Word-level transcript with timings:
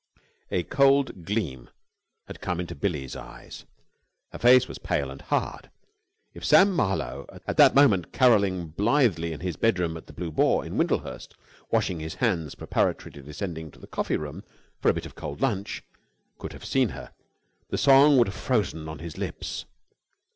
A 0.49 0.63
cold 0.63 1.25
gleam 1.25 1.69
had 2.25 2.41
come 2.41 2.59
into 2.59 2.73
Billie's 2.73 3.15
eyes. 3.15 3.65
Her 4.31 4.39
face 4.39 4.67
was 4.67 4.79
pale 4.79 5.11
and 5.11 5.21
hard. 5.21 5.69
If 6.33 6.43
Sam 6.43 6.71
Marlowe 6.71 7.27
at 7.45 7.57
that 7.57 7.75
moment 7.75 8.11
carolling 8.11 8.69
blithely 8.69 9.31
in 9.31 9.41
his 9.41 9.57
bedroom 9.57 9.95
at 9.97 10.07
the 10.07 10.13
Blue 10.13 10.31
Boar 10.31 10.65
in 10.65 10.75
Windlehurst, 10.75 11.35
washing 11.69 11.99
his 11.99 12.15
hands 12.15 12.55
preparatory 12.55 13.11
to 13.11 13.21
descending 13.21 13.69
to 13.69 13.79
the 13.79 13.85
coffee 13.85 14.17
room 14.17 14.43
for 14.79 14.89
a 14.89 14.93
bit 14.95 15.05
of 15.05 15.13
cold 15.13 15.39
lunch 15.39 15.83
could 16.39 16.53
have 16.53 16.65
seen 16.65 16.89
her, 16.89 17.13
the 17.69 17.77
song 17.77 18.17
would 18.17 18.25
have 18.27 18.33
frozen 18.35 18.89
on 18.89 18.97
his 18.97 19.19
lips. 19.19 19.65